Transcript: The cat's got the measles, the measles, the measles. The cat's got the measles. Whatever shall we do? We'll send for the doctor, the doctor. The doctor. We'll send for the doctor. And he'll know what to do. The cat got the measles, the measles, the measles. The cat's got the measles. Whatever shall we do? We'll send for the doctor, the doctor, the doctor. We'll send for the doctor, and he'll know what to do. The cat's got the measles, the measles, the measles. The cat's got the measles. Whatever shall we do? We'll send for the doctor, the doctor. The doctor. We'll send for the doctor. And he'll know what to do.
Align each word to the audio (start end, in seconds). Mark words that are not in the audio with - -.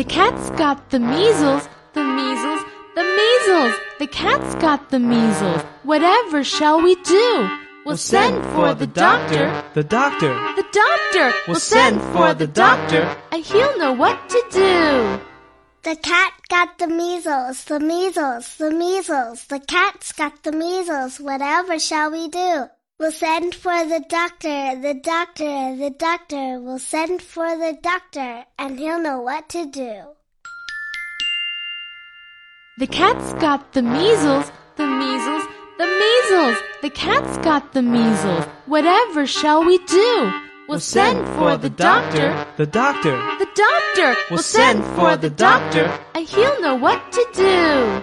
The 0.00 0.04
cat's 0.04 0.48
got 0.56 0.88
the 0.88 0.98
measles, 0.98 1.68
the 1.92 2.02
measles, 2.02 2.62
the 2.94 3.04
measles. 3.04 3.74
The 3.98 4.06
cat's 4.06 4.54
got 4.54 4.88
the 4.88 4.98
measles. 4.98 5.60
Whatever 5.82 6.42
shall 6.42 6.80
we 6.80 6.94
do? 7.02 7.50
We'll 7.84 7.98
send 7.98 8.42
for 8.54 8.72
the 8.72 8.86
doctor, 8.86 9.62
the 9.74 9.84
doctor. 9.84 10.32
The 10.56 10.64
doctor. 10.72 11.34
We'll 11.46 11.60
send 11.60 12.00
for 12.14 12.32
the 12.32 12.46
doctor. 12.46 13.14
And 13.30 13.44
he'll 13.44 13.76
know 13.76 13.92
what 13.92 14.26
to 14.30 14.42
do. 14.50 15.20
The 15.82 15.96
cat 15.96 16.32
got 16.48 16.78
the 16.78 16.86
measles, 16.86 17.64
the 17.64 17.78
measles, 17.78 18.56
the 18.56 18.70
measles. 18.70 19.44
The 19.48 19.60
cat's 19.60 20.12
got 20.12 20.44
the 20.44 20.52
measles. 20.52 21.20
Whatever 21.20 21.78
shall 21.78 22.10
we 22.10 22.28
do? 22.28 22.70
We'll 23.00 23.12
send 23.12 23.54
for 23.54 23.86
the 23.86 24.04
doctor, 24.10 24.78
the 24.78 24.92
doctor, 24.92 25.74
the 25.74 25.88
doctor. 25.88 26.60
We'll 26.60 26.78
send 26.78 27.22
for 27.22 27.56
the 27.56 27.78
doctor, 27.82 28.44
and 28.58 28.78
he'll 28.78 29.00
know 29.00 29.22
what 29.22 29.48
to 29.48 29.64
do. 29.64 30.02
The 32.76 32.86
cat's 32.86 33.32
got 33.40 33.72
the 33.72 33.80
measles, 33.80 34.52
the 34.76 34.86
measles, 34.86 35.44
the 35.78 35.86
measles. 35.86 36.58
The 36.82 36.90
cat's 36.90 37.38
got 37.38 37.72
the 37.72 37.80
measles. 37.80 38.44
Whatever 38.66 39.26
shall 39.26 39.64
we 39.64 39.78
do? 39.86 40.30
We'll 40.68 40.78
send 40.78 41.26
for 41.38 41.56
the 41.56 41.70
doctor, 41.70 42.46
the 42.58 42.66
doctor. 42.66 43.16
The 43.38 43.48
doctor. 43.54 44.14
We'll 44.28 44.42
send 44.42 44.84
for 44.94 45.16
the 45.16 45.30
doctor. 45.30 45.90
And 46.14 46.28
he'll 46.28 46.60
know 46.60 46.74
what 46.74 47.00
to 47.12 47.26
do. 47.32 48.02